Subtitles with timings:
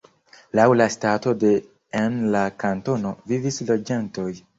[0.59, 1.51] Laŭ la stato de
[1.99, 4.29] en la kantono vivis loĝantoj.